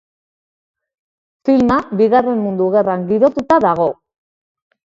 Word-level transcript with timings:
Filma 1.49 1.77
Bigarren 2.01 2.41
Mundu 2.47 2.71
Gerran 2.79 3.07
girotuta 3.13 3.59
dago. 3.67 3.91